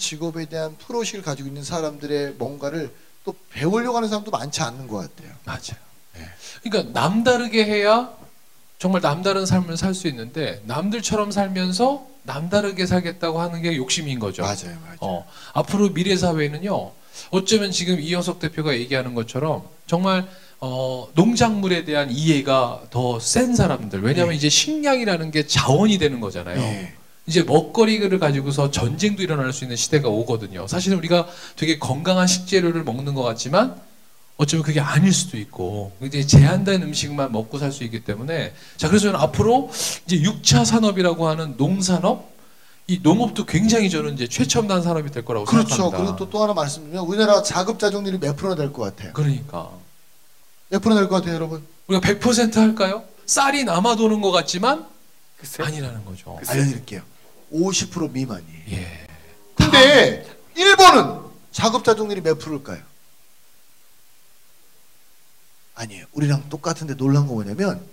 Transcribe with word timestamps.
직업에 0.00 0.46
대한 0.46 0.76
프로식을 0.78 1.22
가지고 1.22 1.48
있는 1.48 1.62
사람들의 1.62 2.32
뭔가를 2.38 2.90
또 3.24 3.34
배우려고 3.52 3.96
하는 3.98 4.08
사람도 4.08 4.30
많지 4.32 4.62
않는 4.62 4.88
것 4.88 4.96
같아요. 4.96 5.32
맞아요. 5.44 5.78
예. 6.18 6.26
그러니까 6.62 6.98
남다르게 6.98 7.64
해야 7.64 8.10
정말 8.78 9.02
남다른 9.02 9.44
삶을 9.46 9.76
살 9.76 9.94
수 9.94 10.08
있는데 10.08 10.62
남들처럼 10.64 11.30
살면서 11.30 12.06
남다르게 12.22 12.86
살겠다고 12.86 13.40
하는 13.40 13.62
게 13.62 13.76
욕심인 13.76 14.18
거죠. 14.18 14.42
맞아요, 14.42 14.78
맞아요. 14.84 14.96
어, 15.00 15.26
앞으로 15.52 15.92
미래 15.92 16.16
사회는요. 16.16 16.92
어쩌면 17.30 17.70
지금 17.70 18.00
이영석 18.00 18.40
대표가 18.40 18.74
얘기하는 18.74 19.14
것처럼 19.14 19.64
정말 19.86 20.26
어, 20.60 21.08
농작물에 21.14 21.84
대한 21.84 22.10
이해가 22.10 22.82
더 22.90 23.18
센 23.20 23.54
사람들. 23.54 24.02
왜냐하면 24.02 24.30
네. 24.32 24.36
이제 24.36 24.48
식량이라는 24.48 25.30
게 25.30 25.46
자원이 25.46 25.98
되는 25.98 26.20
거잖아요. 26.20 26.58
네. 26.58 26.94
이제 27.30 27.44
먹거리를 27.44 28.18
가지고서 28.18 28.72
전쟁도 28.72 29.22
일어날 29.22 29.52
수 29.52 29.62
있는 29.62 29.76
시대가 29.76 30.08
오거든요. 30.08 30.66
사실은 30.66 30.98
우리가 30.98 31.28
되게 31.54 31.78
건강한 31.78 32.26
식재료를 32.26 32.82
먹는 32.82 33.14
것 33.14 33.22
같지만 33.22 33.80
어쩌면 34.36 34.64
그게 34.64 34.80
아닐 34.80 35.12
수도 35.12 35.38
있고 35.38 35.92
이제 36.02 36.26
제한된 36.26 36.82
음식만 36.82 37.30
먹고 37.30 37.58
살 37.60 37.70
수 37.70 37.84
있기 37.84 38.02
때문에 38.02 38.52
자 38.76 38.88
그래서 38.88 39.04
저는 39.04 39.20
앞으로 39.20 39.70
이제 40.06 40.18
6차 40.18 40.64
산업이라고 40.64 41.28
하는 41.28 41.54
농산업 41.56 42.30
이 42.88 42.98
농업도 43.00 43.46
굉장히 43.46 43.88
저는 43.90 44.14
이제 44.14 44.26
최첨단 44.26 44.82
산업이 44.82 45.12
될 45.12 45.24
거라고 45.24 45.44
그렇죠. 45.46 45.68
생각합니다. 45.68 45.98
그리고 45.98 46.16
또, 46.16 46.30
또 46.30 46.42
하나 46.42 46.52
말씀드리면 46.52 47.04
우리나라 47.04 47.44
자급자족률이 47.44 48.18
몇 48.18 48.34
프로나 48.34 48.56
될것 48.56 48.96
같아요? 48.96 49.12
그러니까 49.12 49.70
몇 50.68 50.82
프로 50.82 50.96
될 50.96 51.08
것 51.08 51.16
같아요, 51.16 51.34
여러분? 51.36 51.64
우리가 51.86 52.04
100% 52.04 52.56
할까요? 52.56 53.04
쌀이 53.24 53.62
남아 53.62 53.94
도는 53.94 54.20
것 54.20 54.32
같지만 54.32 54.84
글쎄. 55.38 55.62
아니라는 55.62 56.04
거죠. 56.04 56.34
글쎄. 56.36 56.52
알려드릴게요. 56.54 57.02
50% 57.52 58.12
미만이에요. 58.12 58.64
예. 58.70 59.06
근데 59.56 60.26
일본은 60.56 61.20
자급자족률이 61.52 62.20
몇 62.20 62.38
프로일까요? 62.38 62.82
아니에요. 65.74 66.06
우리랑 66.12 66.48
똑같은데 66.48 66.94
놀란 66.94 67.26
거 67.26 67.34
뭐냐면 67.34 67.84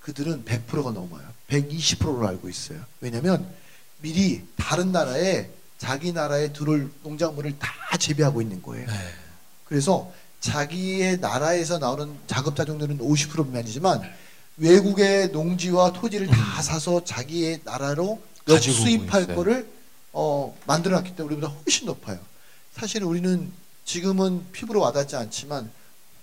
그들은 0.00 0.44
100%가 0.44 0.90
넘어요. 0.90 1.22
120%로 1.48 2.26
알고 2.26 2.48
있어요. 2.48 2.80
왜냐면 3.00 3.48
미리 4.00 4.44
다른 4.56 4.92
나라에 4.92 5.50
자기 5.78 6.12
나라에 6.12 6.52
들어올 6.52 6.90
농작물을 7.02 7.58
다 7.58 7.96
재배하고 7.96 8.42
있는 8.42 8.60
거예요. 8.62 8.86
네. 8.86 8.94
그래서 9.64 10.12
자기의 10.40 11.18
나라에서 11.18 11.78
나오는 11.78 12.16
자급자족률은 12.26 12.98
50% 12.98 13.46
미만이지만 13.46 14.02
외국의 14.56 15.28
농지와 15.28 15.92
토지를 15.92 16.26
다 16.26 16.62
사서 16.62 17.04
자기의 17.04 17.60
나라로 17.64 18.14
음. 18.14 18.27
역수입할 18.54 19.22
있어요. 19.22 19.36
거를 19.36 19.68
어, 20.12 20.56
만들어놨기 20.66 21.16
때문에 21.16 21.34
우리보다 21.36 21.52
훨씬 21.64 21.86
높아요. 21.86 22.18
사실 22.72 23.04
우리는 23.04 23.50
지금은 23.84 24.44
피부로 24.52 24.80
와닿지 24.80 25.16
않지만 25.16 25.70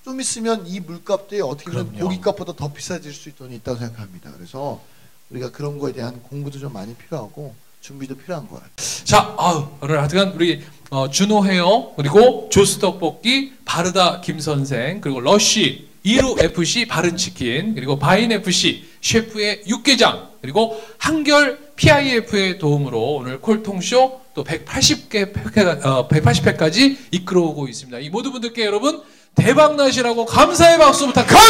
좀 0.04 0.22
있으면 0.22 0.66
이 0.68 0.80
물값들이 0.80 1.42
어떻게 1.42 1.72
보면. 1.72 1.94
고기값보다 2.00 2.54
더 2.54 2.72
비싸질 2.72 3.14
수 3.14 3.30
있다고 3.30 3.78
생각합니다. 3.78 4.32
그래서 4.38 4.82
우리가 5.30 5.52
그런 5.52 5.80
거에 5.80 5.92
대한 5.94 6.22
공부도 6.24 6.60
좀 6.60 6.74
많이 6.74 6.94
필요하고 6.96 7.56
준비도 7.82 8.16
필요한 8.18 8.48
것 8.48 8.56
같아요. 8.56 8.76
자, 9.04 9.36
아우, 9.38 9.68
오늘 9.82 10.00
하여간 10.00 10.34
우리 10.34 10.64
어, 10.92 11.10
준호 11.10 11.46
헤어 11.46 11.94
그리고 11.96 12.50
조스 12.52 12.80
떡볶이 12.80 13.54
바르다 13.66 14.22
김 14.22 14.40
선생 14.40 15.02
그리고 15.02 15.20
러쉬 15.20 15.88
이루 16.04 16.36
FC 16.40 16.86
바른 16.86 17.18
치킨 17.18 17.74
그리고 17.74 17.98
바인 17.98 18.32
FC 18.32 18.86
셰프의 19.02 19.64
육개장 19.68 20.30
그리고 20.42 20.80
한결 21.00 21.65
PIF의 21.76 22.58
도움으로 22.58 23.16
오늘 23.16 23.42
콜통쇼 23.42 24.22
또 24.34 24.44
180개 24.44 25.86
어, 25.86 26.08
180회까지 26.08 26.98
이끌어오고 27.12 27.68
있습니다. 27.68 28.00
이 28.00 28.10
모든 28.10 28.32
분들께 28.32 28.66
여러분 28.66 29.02
대박 29.36 29.76
나시라고 29.76 30.26
감사의 30.26 30.78
박수 30.78 31.06
부탁드립니다. 31.08 31.46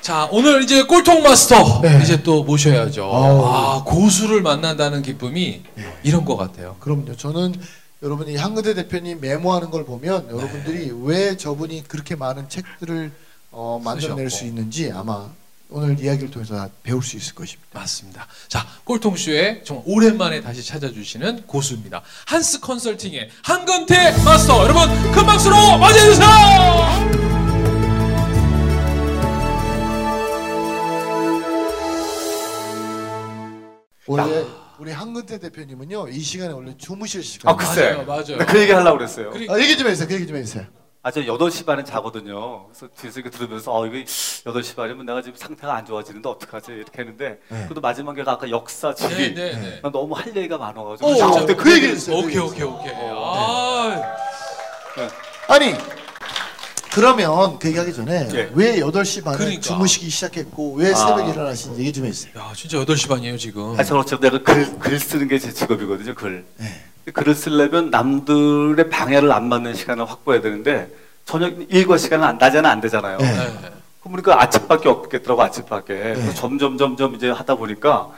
자, 0.00 0.28
오늘 0.30 0.62
이제 0.62 0.82
꼴통 0.84 1.22
마스터 1.22 1.80
네. 1.82 2.00
이제 2.02 2.22
또 2.22 2.44
모셔야죠. 2.44 3.02
아우. 3.04 3.44
아, 3.44 3.84
고수를 3.84 4.40
만난다는 4.40 5.02
기쁨이 5.02 5.62
네. 5.74 5.84
이런 6.04 6.24
것 6.24 6.36
같아요. 6.36 6.76
그럼요. 6.78 7.16
저는 7.16 7.54
여러분이 8.02 8.36
한근대 8.36 8.74
대표님 8.74 9.20
메모하는 9.20 9.70
걸 9.70 9.84
보면 9.84 10.28
여러분들이 10.30 10.92
왜 11.02 11.36
저분이 11.36 11.84
그렇게 11.88 12.14
많은 12.14 12.48
책들을 12.48 13.10
어, 13.50 13.80
만들어낼 13.82 14.30
쓰셨고. 14.30 14.38
수 14.38 14.44
있는지 14.44 14.92
아마 14.94 15.28
오늘 15.68 15.98
이야기를 15.98 16.30
통해서 16.30 16.54
다 16.54 16.68
배울 16.82 17.02
수 17.02 17.16
있을 17.16 17.34
것입니다. 17.34 17.66
맞습니다. 17.80 18.26
자, 18.48 18.64
꼴통쇼에 18.84 19.62
정말 19.64 19.84
오랜만에 19.86 20.40
다시 20.40 20.64
찾아주시는 20.64 21.46
고수입니다. 21.46 22.02
한스 22.26 22.60
컨설팅의 22.60 23.30
한근태 23.42 24.22
마스터. 24.24 24.62
여러분, 24.62 24.88
큰 25.12 25.26
박수로 25.26 25.78
맞이해주세요! 25.78 27.26
원래 34.06 34.44
우리 34.78 34.92
한근태 34.92 35.38
대표님은요 35.38 36.08
이 36.08 36.20
시간에 36.20 36.52
원래 36.52 36.74
주무실 36.76 37.22
시간. 37.24 37.52
아, 37.52 37.56
글쎄. 37.56 37.92
맞아요, 37.92 38.06
맞아요. 38.06 38.36
나그 38.36 38.60
얘기 38.60 38.70
하려고 38.72 38.98
그랬어요. 38.98 39.30
그리- 39.30 39.48
아, 39.50 39.58
얘기 39.58 39.76
좀 39.76 39.88
해주세요. 39.88 40.06
그 40.08 40.14
얘기 40.14 40.26
좀 40.26 40.36
해주세요. 40.36 40.66
아, 41.06 41.10
저 41.12 41.20
8시 41.20 41.64
반에 41.64 41.84
자거든요. 41.84 42.66
그래서 42.66 42.88
뒤에서 43.00 43.20
이거 43.20 43.30
들으면서, 43.30 43.72
어, 43.72 43.86
이거 43.86 43.94
8시 43.96 44.74
반이면 44.74 45.06
내가 45.06 45.22
지금 45.22 45.36
상태가 45.38 45.76
안 45.76 45.86
좋아지는데 45.86 46.28
어떡하지? 46.28 46.72
이렇게 46.72 46.98
했는데, 46.98 47.38
네. 47.48 47.62
그래도 47.62 47.80
마지막에 47.80 48.24
아까 48.26 48.50
역사 48.50 48.92
네, 48.92 49.08
지리. 49.08 49.34
네, 49.34 49.52
네. 49.56 49.80
난 49.84 49.92
너무 49.92 50.16
할 50.16 50.36
얘기가 50.36 50.58
많아가지고. 50.58 51.06
오, 51.08 51.12
야, 51.12 51.14
진짜. 51.26 51.38
근데 51.38 51.54
그그 51.54 51.72
얘기를 51.76 51.94
했어요. 51.94 52.16
오케이, 52.16 52.38
오케이, 52.38 52.62
오케이. 52.64 52.92
아, 52.92 54.02
아니 55.46 55.74
그러면 56.90 57.58
그 57.60 57.68
얘기하기 57.68 57.92
전에 57.92 58.28
예. 58.32 58.50
왜 58.54 58.78
8시 58.80 59.22
반에 59.22 59.36
그러니까. 59.36 59.60
주무시기 59.60 60.08
시작했고 60.10 60.74
왜 60.74 60.90
아. 60.90 60.94
새벽에 60.96 61.30
일어나신지 61.30 61.78
얘기 61.78 61.92
좀 61.92 62.06
해주세요. 62.06 62.32
야, 62.36 62.52
진짜 62.56 62.78
8시 62.78 63.08
반이에요, 63.08 63.36
지금. 63.38 63.78
아, 63.78 63.84
저는 63.84 64.00
어차피 64.02 64.22
내가 64.22 64.42
글, 64.42 64.76
글 64.80 64.98
쓰는 64.98 65.28
게 65.28 65.38
제 65.38 65.52
직업이거든요, 65.52 66.14
글. 66.14 66.44
네. 66.56 66.66
글을 67.12 67.34
쓰려면 67.34 67.90
남들의 67.90 68.90
방해를 68.90 69.30
안 69.32 69.48
받는 69.48 69.74
시간을 69.74 70.08
확보해야 70.08 70.42
되는데, 70.42 70.90
저녁 71.24 71.54
일과 71.68 71.96
시간은 71.96 72.24
안, 72.24 72.38
낮에는 72.38 72.68
안 72.68 72.80
되잖아요. 72.80 73.18
네. 73.18 73.32
네. 73.32 73.70
그러니까 74.02 74.40
아침밖에 74.40 74.88
없겠더라고, 74.88 75.42
아침밖에. 75.42 75.94
그래서 75.94 76.34
점점, 76.34 76.76
점점 76.76 77.14
이제 77.14 77.30
하다 77.30 77.56
보니까, 77.56 78.10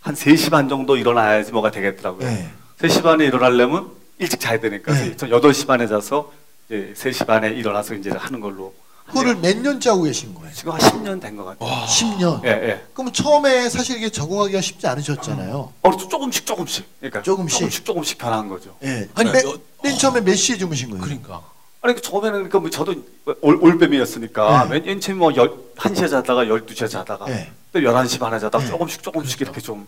한 0.00 0.14
3시 0.14 0.50
반 0.50 0.68
정도 0.68 0.96
일어나야지 0.96 1.52
뭐가 1.52 1.70
되겠더라고요. 1.70 2.26
네. 2.28 2.50
3시 2.80 3.02
반에 3.02 3.24
일어나려면 3.24 3.90
일찍 4.18 4.40
자야 4.40 4.58
되니까. 4.60 4.92
네. 4.92 5.00
그래서 5.00 5.16
전 5.16 5.30
8시 5.30 5.66
반에 5.66 5.86
자서, 5.86 6.32
이제 6.66 6.92
3시 6.96 7.26
반에 7.26 7.50
일어나서 7.50 7.94
이제 7.94 8.10
하는 8.10 8.40
걸로. 8.40 8.74
그거를 9.08 9.36
몇 9.36 9.56
년째 9.56 9.90
하고 9.90 10.02
계신 10.02 10.34
거예요? 10.34 10.52
지금 10.54 10.72
한 10.72 10.80
10년 10.80 11.20
된 11.20 11.36
것 11.36 11.44
같아요. 11.44 11.68
와. 11.70 11.86
10년. 11.86 12.44
예, 12.44 12.48
예. 12.50 12.82
그럼 12.92 13.12
처음에 13.12 13.68
사실 13.68 13.96
이게 13.96 14.08
적응하기가 14.10 14.60
쉽지 14.60 14.86
않으셨잖아요. 14.86 15.72
어, 15.82 15.96
조금씩, 15.96 16.46
조금씩. 16.46 16.84
그러니까 17.00 17.22
조금씩? 17.22 17.58
조금씩, 17.58 17.84
조금씩 17.84 18.18
변한 18.18 18.48
거죠. 18.48 18.76
예. 18.84 19.08
아니, 19.14 19.30
맨, 19.30 19.44
몇- 19.44 19.60
맨 19.82 19.96
처음에 19.98 20.20
몇 20.20 20.34
시에 20.36 20.56
주무신 20.56 20.90
거예요? 20.90 21.02
그러니까. 21.02 21.42
아니 21.80 21.94
그 21.94 22.00
처음에는 22.02 22.32
그러니까 22.32 22.58
뭐 22.58 22.70
저도 22.70 22.94
올, 23.40 23.56
올빼미였으니까 23.62 24.64
네. 24.64 24.70
맨, 24.70 24.84
맨 24.84 25.00
처음에 25.00 25.18
뭐 25.18 25.34
열, 25.36 25.56
1시에 25.76 26.10
자다가 26.10 26.44
12시에 26.46 26.90
자다가 26.90 27.26
네. 27.26 27.50
또 27.72 27.78
11시 27.80 28.18
반에 28.18 28.38
자다가 28.40 28.64
네. 28.64 28.70
조금씩 28.70 29.02
조금씩 29.02 29.40
이렇게 29.40 29.60
좀 29.60 29.86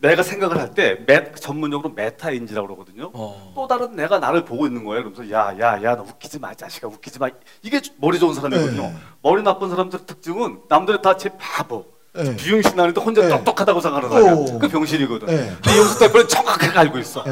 내가 0.00 0.22
생각을 0.22 0.58
할 0.58 0.74
때 0.74 0.98
전문적으로 1.38 1.90
메타인지라고 1.94 2.66
그러거든요. 2.66 3.10
어. 3.12 3.52
또 3.54 3.66
다른 3.68 3.94
내가 3.94 4.18
나를 4.18 4.44
보고 4.44 4.66
있는 4.66 4.82
거예요. 4.84 5.04
그러면서 5.04 5.30
야, 5.30 5.54
야, 5.60 5.82
야, 5.82 5.94
너 5.94 6.02
웃기지 6.02 6.38
마, 6.40 6.54
자식아, 6.54 6.88
웃기지 6.88 7.18
마. 7.18 7.28
이게 7.62 7.80
머리 7.98 8.18
좋은 8.18 8.34
사람이거든요. 8.34 8.82
네. 8.82 8.94
머리 9.22 9.42
나쁜 9.42 9.68
사람들의 9.68 10.06
특징은 10.06 10.60
남들이 10.68 11.00
다 11.02 11.14
쟤 11.16 11.30
바보. 11.38 11.84
네. 12.14 12.34
병신이라는데 12.36 13.00
혼자 13.00 13.22
네. 13.22 13.28
똑똑하다고 13.28 13.80
생각하는 13.80 14.08
사람이야. 14.08 14.54
오. 14.54 14.58
그 14.58 14.68
병신이거든. 14.68 15.26
네. 15.26 15.52
근데 15.62 15.78
영수 15.78 15.98
대표는 15.98 16.28
정확하게 16.28 16.78
알고 16.78 16.98
있어. 16.98 17.24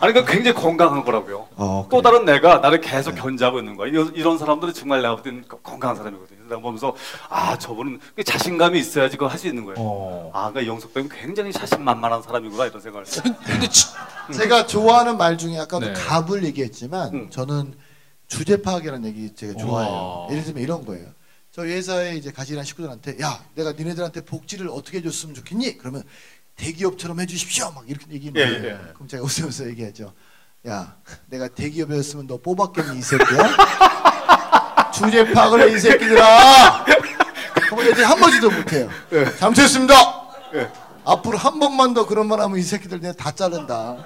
예. 0.00 0.04
아니, 0.04 0.12
그러니까 0.12 0.32
굉장히 0.32 0.54
건강한 0.56 1.04
거라고요. 1.04 1.48
어, 1.56 1.86
또 1.90 2.00
그래요? 2.00 2.02
다른 2.02 2.24
내가 2.24 2.58
나를 2.58 2.80
계속 2.80 3.14
견제하고 3.14 3.58
있는 3.58 3.76
거야. 3.76 3.88
이런, 3.88 4.14
이런 4.14 4.38
사람들은 4.38 4.74
정말 4.74 5.02
내가 5.02 5.14
볼 5.14 5.22
때는 5.22 5.46
거- 5.48 5.58
건강한 5.58 5.96
사람이거든요. 5.96 6.44
내가 6.48 6.60
보면서 6.60 6.94
아 7.28 7.58
저분은 7.58 7.98
자신감이 8.24 8.78
있어야지 8.78 9.16
그걸 9.16 9.30
할 9.30 9.38
수 9.38 9.48
있는 9.48 9.64
거예요. 9.64 9.76
어. 9.78 10.30
아 10.32 10.50
그러니까 10.50 10.72
영석 10.72 10.94
배는 10.94 11.08
굉장히 11.08 11.52
자신만만한 11.52 12.22
사람이구나 12.22 12.66
이런 12.66 12.80
생각을 12.80 13.06
했어요. 13.06 13.34
근데 13.44 13.68
지, 13.68 13.86
제가 14.32 14.66
좋아하는 14.66 15.16
말 15.18 15.36
중에 15.36 15.58
아까도 15.58 15.86
네. 15.86 15.92
갑을 15.92 16.44
얘기했지만 16.44 17.14
음. 17.14 17.30
저는 17.30 17.74
주제 18.28 18.62
파악이라는 18.62 19.04
얘기 19.08 19.34
제가 19.34 19.54
좋아해요. 19.58 19.92
우와. 19.92 20.26
예를 20.30 20.44
들면 20.44 20.62
이런 20.62 20.84
거예요. 20.84 21.06
저희 21.52 21.72
회사에 21.72 22.16
이제 22.16 22.30
가시는 22.30 22.62
식구들한테 22.64 23.20
야 23.22 23.42
내가 23.54 23.72
니네들한테 23.72 24.24
복지를 24.24 24.68
어떻게 24.68 24.98
해줬으면 24.98 25.34
좋겠니? 25.34 25.78
그러면 25.78 26.02
대기업처럼 26.56 27.20
해주십시오. 27.20 27.70
막 27.72 27.84
이렇게 27.88 28.06
얘기해요. 28.10 28.34
예, 28.36 28.64
예. 28.64 28.78
그럼 28.94 29.08
제가 29.08 29.22
웃으면서 29.22 29.66
얘기하죠. 29.70 30.12
야 30.66 30.96
내가 31.26 31.48
대기업이었으면 31.48 32.26
너 32.26 32.38
뽑았겠니 32.38 32.98
이 32.98 33.02
새끼야? 33.02 33.56
주제 34.92 35.30
파악을 35.32 35.68
해 35.70 35.74
이 35.76 35.78
새끼들아. 35.78 36.84
애들이 37.78 38.02
한 38.04 38.18
마디도 38.18 38.50
못해요. 38.50 38.88
예. 39.12 39.36
잘못했습니다. 39.36 39.94
예. 40.54 40.70
앞으로 41.04 41.38
한 41.38 41.60
번만 41.60 41.94
더 41.94 42.06
그런 42.06 42.26
말 42.26 42.40
하면 42.40 42.58
이 42.58 42.62
새끼들 42.62 43.00
내가 43.00 43.12
다 43.14 43.30
자른다. 43.30 43.96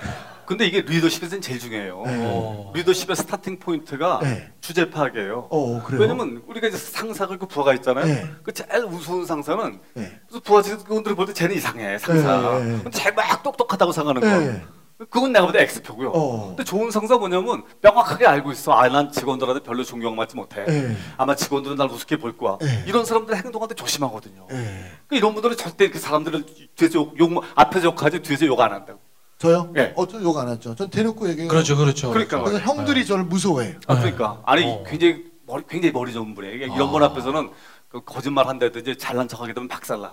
근데 0.51 0.67
이게 0.67 0.81
리더십에서는 0.81 1.41
제일 1.41 1.61
중요해요. 1.61 2.03
어. 2.05 2.73
리더십의 2.75 3.15
starting 3.15 3.61
point가 3.61 4.19
네. 4.21 4.51
주제 4.61 4.91
파악이에요. 4.91 5.47
어, 5.49 5.81
그래요? 5.85 6.01
왜냐면 6.01 6.43
우리가 6.49 6.67
이제 6.67 6.77
상사가 6.77 7.35
있고 7.35 7.47
부하가 7.47 7.73
있잖아요. 7.75 8.05
네. 8.05 8.29
그 8.43 8.53
제일 8.53 8.85
우스운 8.85 9.25
상사는 9.25 9.79
네. 9.95 10.21
부하 10.43 10.61
직원들을 10.61 11.15
볼때 11.15 11.33
쟤는 11.33 11.55
이상해 11.55 11.99
상사. 11.99 12.41
네, 12.41 12.65
네, 12.65 12.65
네. 12.65 12.83
근데 12.83 12.91
제일 12.91 13.15
막 13.15 13.45
똑똑하다고 13.45 13.93
생각하는. 13.93 14.55
네. 14.55 14.63
그건 15.09 15.33
내가 15.33 15.47
볼때 15.47 15.63
X표고요. 15.63 16.11
어. 16.11 16.49
근데 16.49 16.65
좋은 16.65 16.91
상사 16.91 17.17
뭐냐면 17.17 17.63
명확하게 17.81 18.27
알고 18.27 18.51
있어. 18.51 18.73
아, 18.73 18.89
난 18.89 19.13
직원들한테 19.13 19.63
별로 19.63 19.85
존경받지 19.85 20.35
못해. 20.35 20.65
네. 20.65 20.97
아마 21.17 21.37
직원들은 21.37 21.77
날 21.77 21.89
우습게 21.89 22.17
볼 22.17 22.37
거야. 22.37 22.59
네. 22.61 22.83
이런 22.89 23.05
사람들 23.05 23.37
행동할 23.37 23.69
때 23.69 23.77
조심하거든요. 23.77 24.49
예. 24.51 24.55
그러니까 24.57 25.13
이런 25.13 25.33
분들은 25.33 25.57
절대 25.57 25.89
그 25.91 26.01
사람들을 26.01 26.45
뒤에서 26.75 26.99
욕, 26.99 27.19
욕 27.21 27.45
앞에서 27.55 27.87
욕하지 27.87 28.21
뒤에서 28.23 28.47
욕 28.47 28.61
안 28.61 28.73
한다고. 28.73 28.99
저요? 29.41 29.73
예. 29.77 29.93
어, 29.97 30.07
저 30.07 30.21
욕 30.21 30.37
안 30.37 30.49
했죠. 30.51 30.75
전 30.75 30.91
대놓고 30.91 31.29
얘기해요. 31.31 31.49
그렇죠, 31.49 31.75
그렇죠. 31.77 32.11
그러니까 32.11 32.43
그래서 32.43 32.59
형들이 32.59 33.07
저를 33.07 33.25
무서워해요. 33.25 33.77
아, 33.87 33.95
그러니까 33.97 34.39
아니 34.45 34.65
어. 34.65 34.85
굉장히 34.87 35.25
머리 35.47 35.65
굉장히 35.69 35.93
머리 35.93 36.13
좋은 36.13 36.35
분이에요. 36.35 36.55
이게 36.57 36.65
이런 36.67 36.91
분 36.91 37.03
앞에서는 37.03 37.51
그 37.89 38.05
거짓말 38.05 38.47
한다든지 38.49 38.97
잘난 38.99 39.27
척하게 39.29 39.55
되면 39.55 39.67
박살나. 39.69 40.13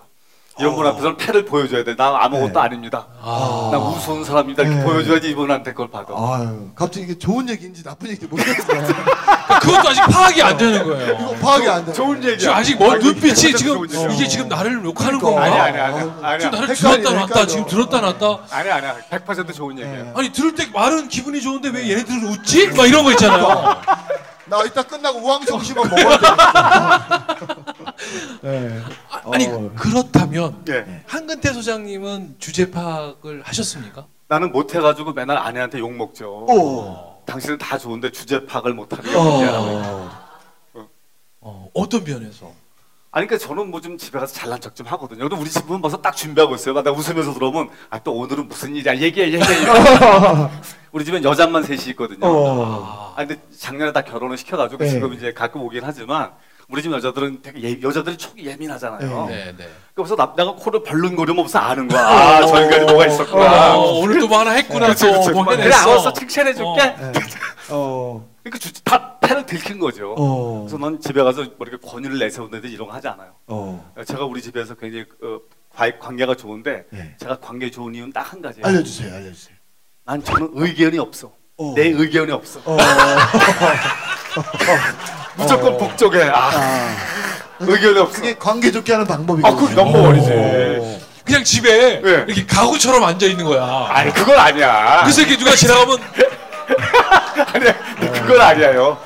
이런 0.60 0.76
분 0.76 0.88
앞에서는 0.88 1.18
패를 1.18 1.46
보여줘야 1.46 1.84
돼. 1.84 1.96
나 1.96 2.24
아무것도 2.24 2.54
네. 2.54 2.60
아닙니다. 2.60 3.06
아. 3.22 3.70
나 3.72 3.78
우스운 3.78 4.24
사람이다. 4.24 4.64
이렇게 4.64 4.78
네. 4.80 4.84
보여줘야지 4.86 5.30
이분한테 5.32 5.72
그걸 5.72 5.90
받아. 5.92 6.14
아유, 6.16 6.70
갑자기 6.74 7.04
이게 7.06 7.18
좋은 7.20 7.48
얘기인지 7.50 7.84
나쁜 7.84 8.10
얘기인지 8.10 8.28
모르겠어요. 8.28 8.82
그것도 9.48 9.90
아직 9.90 10.02
파악이 10.02 10.42
안 10.42 10.58
되는 10.58 10.84
거예요. 10.84 11.14
이거 11.14 11.36
파악이 11.36 11.68
안 11.70 11.86
돼. 11.86 11.94
좋은 11.94 12.18
얘기야. 12.24 12.38
지금 12.38 12.54
아직 12.54 12.78
뭐 12.78 12.96
눈빛이 12.96 13.32
이게 13.32 13.54
지금 13.56 13.74
좋은 13.76 13.90
얘기야. 13.90 14.10
이게 14.12 14.28
지금 14.28 14.48
나를 14.50 14.84
욕하는 14.84 15.20
그러니까. 15.20 15.42
건가? 15.42 15.44
아니 15.44 15.78
아니 15.78 15.78
아니 15.80 16.12
아니 16.24 16.40
지금 16.40 16.60
나를 16.60 16.76
들었다 16.76 17.10
놨다 17.12 17.22
헷갈려. 17.26 17.46
지금 17.48 17.66
들었다 17.68 18.02
놨다 18.02 18.40
아니 18.52 18.70
아니 18.70 18.88
100% 19.10 19.54
좋은 19.54 19.78
얘기야. 19.80 19.92
네. 20.04 20.14
아니 20.16 20.32
들을 20.32 20.56
때 20.56 20.68
말은 20.74 21.08
기분이 21.08 21.42
좋은데 21.42 21.70
왜 21.70 21.90
얘네들은 21.92 22.24
웃지? 22.26 22.68
막 22.70 22.86
이런 22.88 23.04
거 23.04 23.12
있잖아요. 23.12 23.82
나 24.50 24.64
이따 24.64 24.82
끝나고 24.84 25.20
우황정씨만 25.20 25.90
먹어야 25.90 26.18
돼. 26.20 26.28
네. 28.42 28.82
아, 29.12 29.22
아니 29.34 29.46
어. 29.48 29.72
그렇다면 29.78 30.64
예. 30.70 30.86
한근태 31.08 31.52
소장님은 31.54 32.36
주제 32.40 32.72
파악을 32.72 33.42
하셨습니까? 33.44 34.06
나는 34.30 34.52
못 34.52 34.74
해가지고 34.76 35.14
맨날 35.14 35.38
아내한테 35.38 35.80
욕 35.80 35.92
먹죠. 35.94 36.46
오. 36.50 37.17
당신은 37.28 37.58
다 37.58 37.78
좋은데 37.78 38.12
주제 38.12 38.44
파악을 38.46 38.74
못하는 38.74 39.04
게 39.04 39.16
문제라고. 39.18 39.66
어. 39.68 40.90
어, 41.42 41.70
어떤 41.74 42.04
면에서? 42.04 42.52
아니 43.12 43.26
그러니까 43.28 43.48
저는 43.48 43.70
뭐 43.72 43.80
좀 43.82 43.98
집에 43.98 44.20
가서 44.20 44.34
잘난 44.34 44.60
척 44.60 44.76
좀 44.76 44.86
하거든요. 44.88 45.24
그럼 45.24 45.42
우리 45.42 45.50
집은 45.50 45.82
벌써 45.82 45.98
딱 46.02 46.16
준비하고 46.16 46.56
있어요. 46.56 46.74
막 46.74 46.84
내가 46.84 46.96
웃으면서 46.98 47.34
들어오면 47.34 47.70
아 47.90 48.00
또 48.00 48.14
오늘은 48.16 48.48
무슨 48.48 48.76
일이야 48.76 48.98
얘기해 48.98 49.28
얘기해. 49.34 49.42
우리 50.92 51.04
집엔 51.06 51.24
여자만 51.24 51.64
셋이 51.64 51.84
있거든요. 51.90 52.26
어. 52.26 53.14
아 53.16 53.26
근데 53.26 53.40
작년에 53.58 53.92
다 53.92 54.02
결혼을 54.04 54.38
시켜가지고 54.38 54.84
네. 54.84 54.90
지금 54.90 55.14
이제 55.14 55.34
가끔 55.34 55.62
오긴 55.62 55.82
하지만 55.84 56.32
우리 56.70 56.82
집 56.82 56.92
여자들은 56.92 57.42
되게 57.42 57.62
예, 57.64 57.82
여자들이 57.82 58.18
촉이 58.18 58.46
예민하잖아요. 58.46 59.28
네, 59.28 59.56
네. 59.58 59.70
그래서 59.94 60.16
남자가 60.16 60.52
코를 60.54 60.84
벌른거리면 60.84 61.44
무슨 61.44 61.60
아는 61.62 61.88
거야. 61.88 62.02
아, 62.06 62.46
저기까지 62.46 62.86
뭐가 62.86 63.08
있었구나. 63.08 63.78
어, 63.78 64.00
오늘 64.00 64.20
또 64.20 64.28
뭐 64.28 64.40
하나 64.40 64.52
했구나 64.52 64.88
그치, 64.88 65.06
그치. 65.10 65.32
또뭐 65.32 65.46
그래 65.46 65.64
해냈어. 65.64 65.90
알았어 65.92 66.12
칭찬해 66.14 66.54
줄게. 66.54 66.82
어. 66.82 67.12
네. 67.14 67.20
어. 67.72 68.30
그러니까 68.44 68.60
주, 68.60 68.84
다 68.84 69.18
패를 69.20 69.46
들킨 69.46 69.80
거죠. 69.80 70.14
어. 70.18 70.60
그래서 70.68 70.78
난 70.78 71.00
집에 71.00 71.24
가서 71.24 71.44
뭐 71.58 71.66
이렇게 71.66 71.78
권유를 71.88 72.20
내세우는데 72.20 72.68
이런 72.68 72.90
거 72.90 72.94
하지 72.94 73.08
않아요. 73.08 73.32
어. 73.48 73.94
제가 74.06 74.26
우리 74.26 74.42
집에서 74.42 74.76
굉장히 74.76 75.06
어, 75.24 75.40
과- 75.74 75.98
관계가 76.00 76.36
좋은데 76.36 76.84
네. 76.90 77.16
제가 77.18 77.38
관계 77.40 77.72
좋은 77.72 77.96
이유는 77.96 78.12
딱 78.12 78.34
한 78.34 78.42
가지예요. 78.42 78.68
알려주세요, 78.68 79.16
알려주세요. 79.16 79.56
난 80.04 80.22
저는 80.22 80.50
의견이 80.54 81.00
없어. 81.00 81.32
어. 81.56 81.74
내 81.78 81.88
의견이 81.88 82.30
없어. 82.34 82.60
어. 85.38 85.42
무조건 85.44 85.74
어. 85.74 85.78
북쪽에 85.78 86.24
아, 86.24 86.50
아. 86.54 86.96
의견이 87.60 87.98
없어. 88.00 88.14
그게 88.22 88.36
관계 88.38 88.72
좋게 88.72 88.92
하는 88.94 89.06
방법이거든요. 89.08 89.56
아, 89.58 89.60
그게 89.60 89.76
넘버원이지. 89.76 90.30
어. 90.32 91.00
그냥 91.26 91.44
집에 91.44 92.02
네. 92.02 92.10
이렇게 92.28 92.46
가구처럼 92.46 93.04
앉아 93.04 93.26
있는 93.26 93.44
거야. 93.46 93.88
아니 93.90 94.14
그건 94.14 94.38
아니야. 94.40 95.04
그 95.06 95.12
새끼 95.12 95.38
누가 95.38 95.52
지나가면 95.56 95.98
아니야. 97.54 97.76
그건 98.14 98.42
아니에요. 98.42 98.98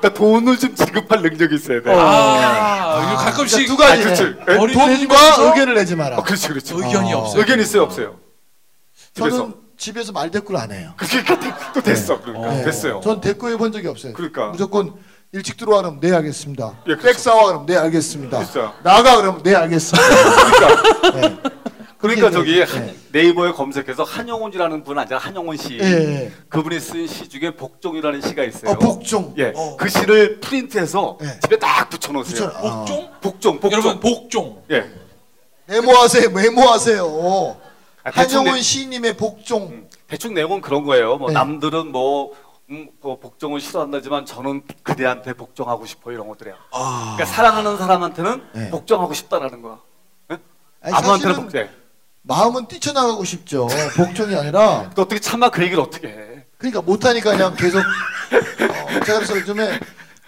그러니까 0.00 0.18
돈을 0.18 0.58
좀 0.58 0.74
지급할 0.74 1.22
능력이 1.22 1.54
있어야 1.56 1.82
돼. 1.82 1.90
아, 1.94 3.02
이거 3.12 3.16
가끔씩 3.24 3.66
그러니까 3.66 3.72
두 3.74 3.76
가지네. 3.76 4.04
아, 4.04 4.08
그치. 4.08 4.22
예? 4.48 4.74
돈과 4.74 5.48
의견을 5.48 5.74
내지 5.74 5.96
마라. 5.96 6.16
어, 6.18 6.22
그렇지, 6.22 6.48
그렇지. 6.48 6.74
의견이 6.74 7.12
어. 7.12 7.18
없어요. 7.18 7.40
의견 7.40 7.60
있어요, 7.60 7.82
없어요? 7.82 8.16
집에서. 9.14 9.36
저는 9.36 9.54
집에서 9.78 10.12
말 10.12 10.30
대꾸를 10.30 10.58
안 10.60 10.70
해요. 10.72 10.92
그러니까 10.96 11.72
또 11.74 11.82
됐어. 11.82 12.20
그러니까 12.22 12.50
네. 12.54 12.64
됐어요. 12.64 13.00
전 13.02 13.20
대꾸 13.20 13.50
해 13.50 13.56
본 13.56 13.72
적이 13.72 13.88
없어요. 13.88 14.12
그러니까. 14.14 14.46
무조건 14.48 14.94
일찍 15.36 15.56
들어와 15.58 15.82
그러면 15.82 16.00
네 16.00 16.12
알겠습니다. 16.14 16.72
예, 16.86 16.94
그렇죠. 16.94 17.02
백 17.02 17.18
사와 17.18 17.44
그러면 17.46 17.66
네 17.66 17.76
알겠습니다. 17.76 18.44
진짜. 18.44 18.74
나가 18.82 19.16
그러면 19.16 19.42
네 19.42 19.54
알겠습니다. 19.54 20.08
그러니까 20.08 21.10
네. 21.20 21.36
그러니까 21.98 22.30
저기. 22.30 22.62
한- 22.62 22.94
네이버에 23.12 23.52
검색해서 23.52 24.02
한영훈이라는 24.04 24.82
분 24.84 24.98
아니야 24.98 25.18
한영훈 25.18 25.56
씨. 25.58 25.78
예. 25.78 25.84
예. 25.84 26.32
그분이 26.48 26.80
쓴 26.80 27.06
시 27.06 27.28
중에 27.28 27.54
복종이라는 27.54 28.22
시가 28.22 28.44
있어요. 28.44 28.72
어, 28.72 28.78
복종. 28.78 29.34
예. 29.38 29.52
어. 29.54 29.76
그 29.76 29.88
시를 29.88 30.40
프린트해서 30.40 31.18
예. 31.22 31.40
집에 31.42 31.58
딱 31.58 31.88
붙여놓으세요. 31.90 32.48
붙여- 32.50 32.60
복종? 32.60 33.10
복종, 33.20 33.60
복종. 33.60 33.72
여러분 33.72 34.00
복종. 34.00 34.62
예. 34.70 34.84
메모하세요. 35.66 36.30
메모하세요. 36.30 37.56
아, 38.04 38.10
한영훈 38.10 38.54
내- 38.54 38.60
시인님의 38.62 39.16
복종. 39.16 39.86
대충 40.06 40.34
내용은 40.34 40.60
그런 40.60 40.84
거예요. 40.84 41.16
뭐 41.16 41.28
네. 41.28 41.34
남들은 41.34 41.90
뭐, 41.90 42.30
음, 42.70 42.88
뭐 43.00 43.18
복종을 43.18 43.60
싫어한다지만 43.60 44.26
저는 44.26 44.62
그대한테 44.82 45.34
복종하고 45.34 45.86
싶어 45.86 46.10
이런 46.10 46.26
것들이야. 46.28 46.54
아. 46.72 47.14
그러니까 47.16 47.24
사랑하는 47.26 47.76
사람한테는 47.76 48.42
네. 48.54 48.70
복종하고 48.70 49.14
싶다라는 49.14 49.62
거야. 49.62 49.78
예? 50.32 50.38
아니, 50.82 50.94
아무한테나 50.94 51.16
사실은 51.16 51.34
복제. 51.44 51.70
마음은 52.22 52.66
뛰쳐나가고 52.66 53.22
싶죠. 53.24 53.68
복종이 53.96 54.34
아니라 54.34 54.90
또 54.96 55.02
어떻게 55.02 55.20
참아 55.20 55.50
그 55.50 55.62
얘기를 55.62 55.80
어떻게 55.80 56.08
해? 56.08 56.44
그러니까 56.58 56.82
못하니까 56.82 57.30
그냥 57.32 57.54
계속 57.54 57.78
어, 57.78 59.04
제가 59.04 59.18
그래서 59.18 59.38
요즘에 59.38 59.78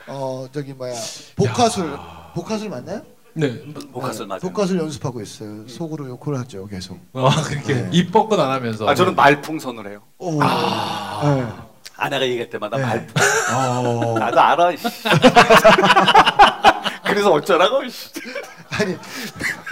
어 0.06 0.46
저기 0.52 0.72
뭐야 0.74 0.94
복화술 1.34 1.98
복화술 2.34 2.68
맞나요? 2.68 3.02
네. 3.34 3.64
복화술 3.92 4.26
맞아요. 4.28 4.40
복화술 4.40 4.78
연습하고 4.78 5.20
있어요. 5.20 5.66
속으로 5.66 6.06
욕을 6.08 6.38
하죠 6.38 6.68
계속. 6.68 7.00
아 7.14 7.42
그렇게 7.42 7.74
네. 7.74 7.88
입 7.92 8.12
뻗고 8.12 8.40
안 8.40 8.52
하면서. 8.52 8.88
아 8.88 8.94
저는 8.94 9.16
말풍선을 9.16 9.90
해요. 9.90 10.02
오. 10.18 10.40
아. 10.40 11.20
네. 11.24 11.67
아내가 11.98 12.24
얘기할 12.26 12.48
때마다 12.48 12.76
네. 12.76 12.82
말풍. 12.84 13.14
어. 13.54 14.18
나도 14.18 14.40
알아. 14.40 14.76
씨. 14.76 14.84
그래서 17.04 17.32
어쩌라고. 17.32 17.88
씨. 17.88 18.10
아니 18.70 18.96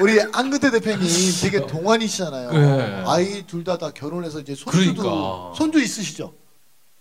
우리 0.01 0.21
안근태 0.21 0.71
대표님 0.71 1.07
되게 1.43 1.65
동안이시잖아요. 1.67 2.51
네. 2.53 3.05
아이 3.07 3.47
둘 3.47 3.63
다 3.63 3.79
다 3.79 3.91
결혼해서 3.91 4.41
이제 4.41 4.55
손주도 4.55 5.03
그러니까. 5.03 5.53
손주 5.57 5.81
있으시죠? 5.81 6.35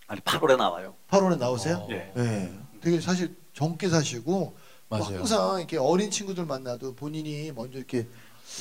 아니 0.06 0.20
8월에 0.20 0.56
나와요. 0.56 0.94
8월에 1.10 1.38
나오세요? 1.38 1.76
어. 1.78 1.88
예. 1.90 2.12
네. 2.14 2.52
되게 2.80 3.00
사실 3.00 3.34
젊게 3.54 3.88
사시고 3.88 4.56
뭐 4.88 4.98
맞아요. 5.00 5.18
항상 5.18 5.58
이렇게 5.58 5.78
어린 5.78 6.10
친구들 6.10 6.44
만나도 6.46 6.94
본인이 6.94 7.50
먼저 7.52 7.78
이렇게 7.78 8.06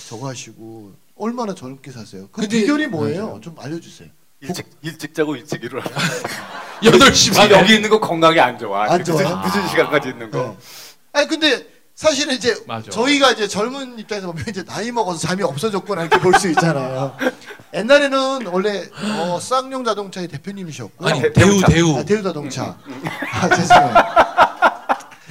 저거 0.09 0.29
하시고 0.29 0.93
얼마나 1.17 1.53
젊게 1.53 1.91
사세요? 1.91 2.27
그 2.31 2.41
근데- 2.41 2.61
비결이 2.61 2.87
뭐예요? 2.87 3.27
맞아요. 3.27 3.41
좀 3.41 3.55
알려주세요. 3.59 4.09
일찍 4.47 4.65
일찍 4.81 5.13
자고 5.13 5.35
일찍 5.35 5.63
일어나. 5.63 5.85
8시 6.81 7.13
지금 7.13 7.37
반에 7.37 7.59
여기 7.59 7.75
있는 7.75 7.89
거 7.89 7.99
건강에 7.99 8.39
안 8.39 8.57
좋아. 8.57 8.83
안 8.83 8.91
늦은, 8.99 9.03
좋아요? 9.05 9.41
늦은 9.45 9.67
시간까지 9.69 10.09
있는 10.09 10.29
거. 10.31 10.39
네. 10.39 10.57
아니 11.13 11.27
근데 11.27 11.65
사실은 11.95 12.33
이제 12.35 12.55
맞아. 12.67 12.91
저희가 12.91 13.31
이제 13.31 13.47
젊은 13.47 13.97
입장에서 13.97 14.27
보면 14.27 14.43
이제 14.49 14.63
나이 14.65 14.91
먹어서 14.91 15.17
잠이 15.27 15.43
없어졌구나 15.43 16.01
이렇게 16.03 16.19
볼 16.19 16.33
수 16.37 16.49
있잖아요. 16.49 17.15
옛날에는 17.73 18.47
원래 18.47 18.83
어, 19.19 19.39
쌍용 19.41 19.83
자동차의 19.85 20.27
대표님이셨고 20.27 21.07
아니 21.07 21.21
대- 21.21 21.31
대우. 21.33 21.61
대우. 21.61 21.97
아, 21.97 22.03
대우 22.03 22.21
자동차. 22.21 22.77
아, 23.31 23.49
죄송해요. 23.55 23.93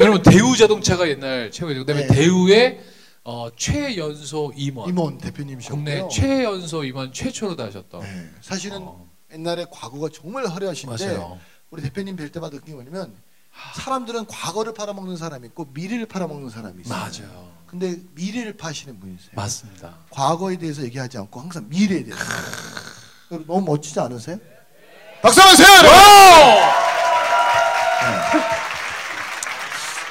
여러분 0.00 0.22
대우 0.22 0.56
자동차가 0.56 1.06
옛날 1.08 1.50
최고죠. 1.50 1.80
그다음에 1.84 2.06
네. 2.06 2.14
대우의 2.14 2.80
어, 3.24 3.48
최연소 3.56 4.52
임원. 4.54 4.88
임원 4.88 5.18
대표님이셨고요. 5.18 5.76
국내 5.84 6.08
최연소 6.08 6.84
임원 6.84 7.12
최초로 7.12 7.56
다셨던. 7.56 8.02
네, 8.02 8.30
사실은 8.42 8.78
어, 8.82 9.08
옛날에 9.32 9.64
과거가 9.70 10.08
정말 10.12 10.46
화려하신데 10.46 11.06
맞아요. 11.06 11.38
우리 11.70 11.82
대표님 11.82 12.16
뵐 12.16 12.30
때마다 12.30 12.56
느낀 12.56 12.66
게 12.66 12.74
뭐냐면 12.74 13.14
사람들은 13.76 14.26
과거를 14.26 14.74
팔아먹는 14.74 15.16
사람이 15.16 15.46
있고 15.48 15.66
미래를 15.72 16.06
팔아먹는 16.06 16.50
사람이 16.50 16.82
있어요. 16.82 16.98
맞아요. 16.98 17.54
근데 17.66 17.96
미래를 18.12 18.56
파시는 18.58 19.00
분이세요. 19.00 19.30
맞습니다. 19.32 19.96
과거에 20.10 20.56
대해서 20.58 20.82
얘기하지 20.82 21.16
않고 21.18 21.40
항상 21.40 21.66
미래에 21.68 22.04
대해서. 22.04 22.22
너무 23.46 23.62
멋지지 23.62 23.98
않으세요? 23.98 24.36
박수 25.22 25.40
한번 25.40 25.56
주세요! 25.56 25.90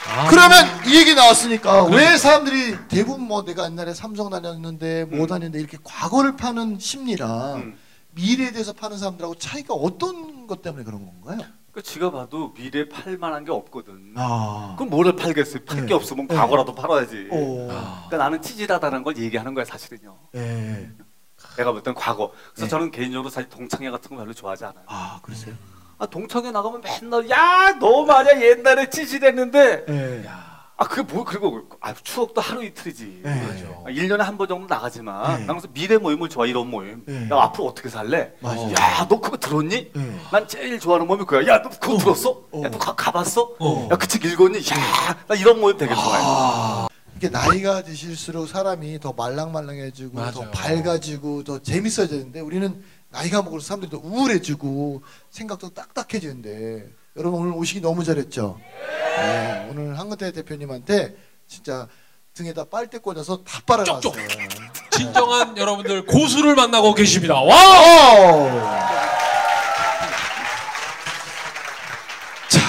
아, 0.10 0.28
그러면 0.30 0.82
이 0.94 0.98
얘기 0.98 1.16
나왔으니까 1.16 1.86
왜 1.86 2.18
사람들이 2.18 2.78
대부분 2.88 3.22
뭐 3.28 3.44
내가 3.44 3.66
옛날에 3.66 3.96
삼성 3.96 4.30
다녔는데 4.30 5.06
뭐 5.06 5.26
다녔는데 5.26 5.58
이렇게 5.60 5.80
과거를 5.84 6.36
파는 6.36 6.78
심리랑 6.78 7.56
음. 7.56 7.78
미래에 8.12 8.52
대해서 8.52 8.74
파는 8.74 9.00
사람들하고 9.00 9.34
차이가 9.36 9.74
어떤 9.74 10.46
것 10.46 10.62
때문에 10.62 10.84
그런 10.84 11.04
건가요? 11.04 11.48
그 11.72 11.82
지가 11.82 12.12
봐도 12.12 12.54
미래 12.54 12.88
팔 12.88 13.18
만한 13.18 13.44
게 13.44 13.52
없거든. 13.52 14.14
아. 14.18 14.76
그럼 14.78 14.92
뭐를 14.92 15.16
팔겠어요? 15.16 15.64
팔게 15.66 15.88
네. 15.88 15.94
없으면 15.96 16.28
네. 16.28 16.36
과거라도 16.36 16.76
팔아야지. 16.76 17.28
오. 17.32 17.66
그러니까 17.68 18.18
나는 18.18 18.40
찌질하다는 18.44 19.02
걸 19.02 19.18
얘기하는 19.18 19.56
거야 19.56 19.66
사실은요. 19.66 20.16
예. 20.36 20.92
내가 21.58 21.72
볼 21.72 21.82
땐 21.82 21.96
과거. 21.96 22.32
그래서 22.54 22.66
네. 22.66 22.70
저는 22.70 22.92
개인적으로 22.92 23.32
사실 23.32 23.50
동창회 23.50 23.90
같은 23.90 24.12
거 24.12 24.18
별로 24.18 24.32
좋아하지 24.32 24.66
않아요. 24.66 24.84
아, 24.86 25.20
그러세요? 25.24 25.56
아, 25.98 26.06
동창회 26.06 26.52
나가면 26.52 26.82
맨날 26.82 27.28
야 27.32 27.78
너 27.80 28.06
말이야 28.06 28.40
옛날에 28.44 28.92
찌질했는데 28.92 29.86
예. 29.90 30.30
아 30.84 30.88
그게 30.88 31.02
뭐 31.14 31.24
그리고 31.24 31.62
아 31.80 31.94
추억도 31.94 32.42
하루 32.42 32.62
이틀이지. 32.64 33.22
네. 33.24 33.42
맞아. 33.48 33.66
아, 33.86 33.90
1년에 33.90 34.18
한 34.18 34.34
번 34.38 34.48
정도 34.50 34.68
나가지만 34.68 35.40
네. 35.40 35.46
나 35.46 35.54
그래서 35.54 35.68
미래 35.74 35.98
모임을 35.98 36.28
좋아 36.28 36.46
이런 36.46 36.70
모임. 36.70 37.02
네. 37.06 37.30
야 37.32 37.44
앞으로 37.44 37.68
어떻게 37.68 37.88
살래? 37.88 38.34
맞아. 38.42 38.62
야 38.74 39.08
너 39.08 39.20
그거 39.22 39.38
들었니? 39.38 39.92
예. 39.96 40.20
난 40.32 40.46
제일 40.48 40.78
좋아하는 40.80 41.08
모임이 41.08 41.24
그거야. 41.26 41.48
야 41.56 41.62
너 41.62 41.70
그거 41.70 41.98
들었어? 41.98 42.32
어. 42.52 42.62
야 42.64 42.70
너 42.70 42.78
가, 42.78 42.94
가봤어? 42.96 43.56
어. 43.60 43.88
야 43.92 43.96
그 43.96 44.08
책 44.08 44.26
읽었니? 44.26 44.58
야 44.58 45.18
나 45.28 45.36
이런 45.36 45.60
모임 45.62 45.78
되게 45.78 45.94
좋아해. 45.94 46.22
아. 46.26 46.88
이게 47.16 47.30
나이가 47.30 47.82
드실수록 47.84 48.50
사람이 48.50 49.00
더 49.00 49.14
말랑말랑해지고 49.14 50.16
맞아요. 50.18 50.32
더 50.32 50.52
밝아지고 50.52 51.44
더 51.46 51.60
재밌어지는데 51.60 52.42
우리는 52.42 52.84
나이가 53.10 53.38
먹을수록 53.42 53.64
사람들이 53.64 53.92
더 53.92 54.00
우울해지고 54.06 55.02
생각도 55.30 55.70
딱딱해지는데 55.70 56.90
여러분 57.16 57.42
오늘 57.42 57.54
오시기 57.54 57.82
너무 57.82 58.04
잘했죠. 58.04 58.60
네, 59.18 59.68
오늘 59.70 59.98
한근태 60.00 60.32
대표님한테 60.32 61.16
진짜 61.48 61.88
등에다 62.34 62.66
빨대 62.66 62.98
꽂아서 62.98 63.44
다 63.44 63.62
빨아놨어요. 63.66 64.02
쪽쪽. 64.02 64.16
진정한 64.90 65.56
여러분들 65.58 66.06
고수를 66.06 66.56
만나고 66.56 66.96
계십니다. 66.96 67.36
와! 67.40 67.54
자, 72.50 72.60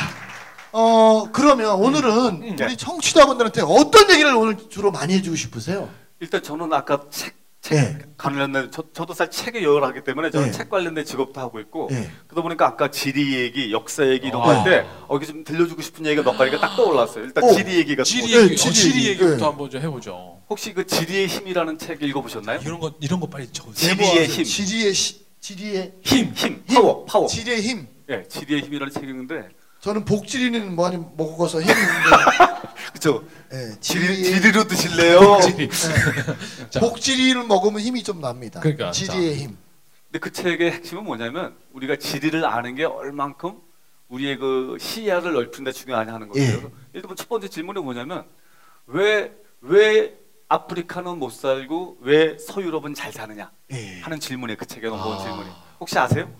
어 0.72 1.28
그러면 1.32 1.76
오늘은 1.76 2.12
음. 2.42 2.56
우리 2.60 2.76
청취자분들한테 2.76 3.62
어떤 3.62 4.10
얘기를 4.10 4.34
오늘 4.34 4.56
주로 4.68 4.90
많이 4.90 5.14
해주고 5.14 5.36
싶으세요? 5.36 5.88
일단 6.20 6.42
저는 6.42 6.70
아까 6.72 7.00
책, 7.10 7.34
책 7.64 7.76
네. 7.76 7.98
관련된 8.18 8.70
저, 8.70 8.82
저도 8.92 9.14
사실 9.14 9.30
책에 9.32 9.62
열을 9.62 9.84
하기 9.84 10.04
때문에 10.04 10.30
저는 10.30 10.48
네. 10.48 10.52
책 10.52 10.68
관련된 10.68 11.02
직업도 11.06 11.40
하고 11.40 11.60
있고 11.60 11.88
네. 11.90 12.10
그러다 12.26 12.42
보니까 12.42 12.66
아까 12.66 12.90
지리 12.90 13.34
얘기, 13.40 13.72
역사 13.72 14.06
얘기 14.06 14.28
이런 14.28 14.42
아. 14.42 14.44
거할 14.44 14.64
때 14.64 14.86
어, 15.08 15.16
이게 15.16 15.24
좀 15.24 15.44
들려주고 15.44 15.80
싶은 15.80 16.04
얘기가 16.04 16.30
몇 16.30 16.36
가지가 16.36 16.60
딱 16.60 16.76
떠올랐어요. 16.76 17.24
일단 17.24 17.42
오. 17.42 17.54
지리 17.54 17.76
얘기 17.78 17.96
같은 17.96 18.04
지리 18.04 18.32
거. 18.34 18.38
얘기, 18.42 18.48
네, 18.48 18.52
어, 18.52 18.56
지리 18.56 18.74
지리 18.74 18.98
얘기. 18.98 19.08
얘기부터 19.12 19.36
네. 19.36 19.44
한번 19.44 19.70
좀 19.70 19.80
해보죠. 19.80 20.42
혹시 20.50 20.74
그 20.74 20.86
지리의 20.86 21.26
힘이라는 21.26 21.78
책 21.78 22.02
읽어보셨나요? 22.02 22.60
이런 22.62 22.78
거 22.80 22.92
이런 23.00 23.18
거 23.18 23.26
빨리 23.28 23.46
적으세요. 23.50 23.94
지리의 23.96 24.26
힘. 24.26 24.44
지리의 24.44 24.92
시, 24.92 25.24
지리의 25.40 25.92
힘, 26.02 26.32
힘, 26.34 26.62
파워, 26.66 27.06
파워. 27.06 27.26
지리의 27.26 27.62
힘. 27.62 27.88
예, 28.10 28.24
지리의 28.28 28.60
힘이라는 28.60 28.92
책이 28.92 29.06
있는데 29.06 29.48
저는 29.80 30.04
복지리는 30.04 30.76
많이 30.76 30.98
먹어서 31.16 31.62
힘이 31.62 31.72
있는데 31.72 32.52
그쵸? 32.94 33.24
예, 33.52 33.74
지리, 33.80 34.24
지리로 34.24 34.64
드실래요? 34.64 35.40
지리. 35.42 35.68
네. 35.68 36.70
자. 36.70 36.80
복지리를 36.80 37.44
먹으면 37.44 37.80
힘이 37.80 38.02
좀 38.02 38.20
납니다. 38.20 38.60
그러니까, 38.60 38.90
지리의 38.92 39.36
힘. 39.36 39.56
근데 40.06 40.18
그 40.20 40.32
책의 40.32 40.72
핵심은 40.72 41.04
뭐냐면 41.04 41.54
우리가 41.72 41.96
지리를 41.96 42.42
아는 42.46 42.74
게 42.74 42.84
얼만큼 42.84 43.58
우리의 44.08 44.38
그 44.38 44.78
시야를 44.80 45.50
데 45.64 45.72
중요하냐 45.72 46.14
하는 46.14 46.28
거예요. 46.28 46.46
예. 46.46 46.52
예를 46.52 46.70
들면 47.02 47.16
첫 47.16 47.28
번째 47.28 47.48
질문이 47.48 47.80
뭐냐면 47.80 48.24
왜 48.86 49.44
왜 49.64 50.14
아프리카는 50.48 51.18
못 51.18 51.30
살고 51.32 51.98
왜 52.02 52.36
서유럽은 52.38 52.94
잘 52.94 53.12
사느냐 53.12 53.50
예. 53.72 54.00
하는 54.00 54.20
질문이 54.20 54.56
그 54.56 54.66
책에 54.66 54.88
넘버원 54.88 55.18
아. 55.18 55.22
질문이 55.22 55.48
혹시 55.80 55.98
아세요? 55.98 56.30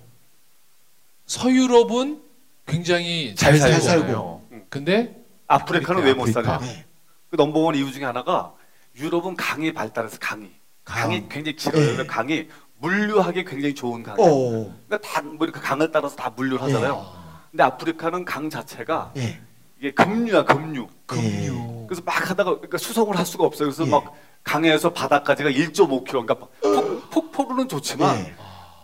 서유럽은 1.26 2.22
굉장히 2.66 3.34
잘, 3.34 3.58
잘 3.58 3.80
살고 3.80 4.06
살고. 4.06 4.48
응. 4.52 4.66
근데 4.68 5.23
아프리카는 5.46 6.02
왜 6.02 6.14
못? 6.14 6.26
네. 6.26 6.86
그 7.30 7.36
넘버원 7.36 7.74
이유 7.74 7.90
중에 7.92 8.04
하나가 8.04 8.54
유럽은 8.96 9.36
강이 9.36 9.72
발달해서 9.72 10.18
강이 10.20 10.50
강이 10.84 11.20
강. 11.20 11.28
굉장히 11.28 11.56
길어요. 11.56 12.00
예. 12.00 12.06
강이 12.06 12.48
물류하기 12.78 13.44
굉장히 13.44 13.74
좋은 13.74 14.02
강이에요. 14.02 14.30
어. 14.30 14.76
그러니까 14.86 14.98
다뭐 15.08 15.36
이렇게 15.40 15.60
강을 15.60 15.90
따라서 15.90 16.16
다 16.16 16.30
물류를 16.34 16.62
하잖아요. 16.62 17.06
근데 17.50 17.62
아프리카는 17.62 18.24
강 18.24 18.50
자체가 18.50 19.12
예. 19.16 19.40
이게 19.78 19.92
급류야 19.92 20.44
급류. 20.44 20.88
금류. 21.06 21.86
그래서 21.88 22.02
막 22.04 22.30
하다가 22.30 22.50
그러니까 22.56 22.78
수송을 22.78 23.16
할 23.18 23.26
수가 23.26 23.44
없어요. 23.44 23.68
그래서 23.68 23.86
예. 23.86 23.90
막 23.90 24.14
강에서 24.42 24.92
바다까지가 24.92 25.50
1.5km. 25.50 26.04
그러니까 26.06 26.34
폭, 26.34 27.10
폭포로는 27.10 27.68
좋지만 27.68 28.18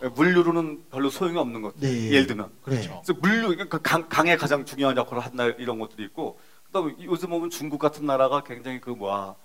예. 0.03 0.07
물류로는 0.09 0.85
별로 0.89 1.09
소용이 1.09 1.37
없는 1.37 1.61
것. 1.61 1.75
네. 1.79 2.11
예를 2.11 2.27
들면. 2.27 2.49
그래. 2.63 2.77
그렇죠. 2.77 3.01
그래서 3.05 3.19
물류 3.21 3.49
그러니까 3.49 3.77
강, 3.77 4.09
강에 4.09 4.35
가장 4.35 4.65
중요한 4.65 4.97
역할을 4.97 5.23
한다 5.23 5.45
이런 5.59 5.79
것들이 5.79 6.03
있고 6.05 6.39
그다음에 6.71 6.93
요즘 7.03 7.29
보면 7.29 7.49
중국 7.49 7.79
같은 7.79 8.05
나라가 8.05 8.43
굉장히 8.43 8.79
그 8.79 8.91
뭐야 8.91 9.35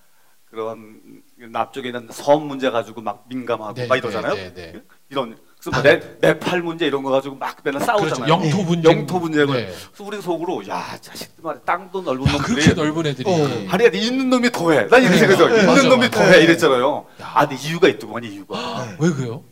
그런 0.49 1.01
남쪽에 1.37 1.89
있는 1.89 2.07
섬 2.11 2.47
문제 2.47 2.71
가지고 2.71 3.01
막 3.01 3.25
민감하고 3.29 3.75
네, 3.75 3.87
막 3.89 3.97
이러잖아요. 3.97 4.35
네, 4.35 4.55
네, 4.55 4.73
네. 4.73 4.83
이런 5.11 5.37
그래서 5.61 5.71
뭐 5.73 5.83
네, 5.83 6.17
네팔 6.21 6.63
문제 6.63 6.87
이런 6.87 7.03
거 7.03 7.11
가지고 7.11 7.35
막 7.35 7.57
맨날 7.65 7.83
그렇죠. 7.83 7.99
싸우잖아요. 8.15 8.33
영토 8.33 8.65
분쟁. 8.65 8.93
영토 8.93 9.19
분쟁을 9.21 9.57
네. 9.57 9.67
그래서 9.67 10.05
우리 10.05 10.23
속으로 10.23 10.67
야 10.69 10.97
자식들 11.01 11.43
말이야 11.43 11.63
땅도 11.63 12.03
넓은 12.03 12.27
야, 12.29 12.33
놈들이 12.33 12.55
그렇게 12.63 12.75
넓은 12.75 13.07
애들이. 13.07 13.29
어. 13.29 13.73
아니야 13.73 13.89
있는 13.93 14.31
놈이 14.31 14.51
더해. 14.53 14.87
난 14.87 15.03
이렇게 15.03 15.17
네. 15.17 15.27
생각해서 15.27 15.49
네. 15.49 15.55
있는 15.63 15.67
맞아, 15.67 15.89
놈이 15.89 15.99
맞아. 16.09 16.11
더해 16.11 16.31
네. 16.39 16.45
이랬잖아요. 16.45 17.07
야. 17.23 17.33
아 17.35 17.49
근데 17.49 17.69
이유가 17.69 17.89
있더만 17.89 18.23
이유가. 18.23 18.87
네. 18.87 18.97
왜 19.01 19.11
그래요? 19.11 19.43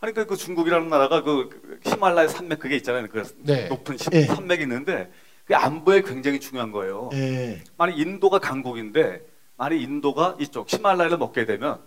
아니 0.00 0.12
그러니까 0.12 0.26
그 0.34 0.36
중국이라는 0.36 0.88
나라가 0.88 1.22
그 1.22 1.50
히말라야 1.84 2.28
산맥 2.28 2.60
그게 2.60 2.76
있잖아요. 2.76 3.08
그 3.10 3.24
네. 3.38 3.66
높은 3.68 3.96
시- 3.96 4.08
예. 4.12 4.22
산맥이 4.26 4.62
있는데 4.62 5.10
그 5.44 5.54
안보에 5.54 6.02
굉장히 6.02 6.40
중요한 6.40 6.72
거예요. 6.72 7.10
예. 7.12 7.60
만약 7.76 7.98
인도가 7.98 8.38
강국인데 8.38 9.20
만약 9.56 9.76
인도가 9.80 10.36
이쪽 10.40 10.72
히말라야를 10.72 11.18
먹게 11.18 11.44
되면 11.44 11.80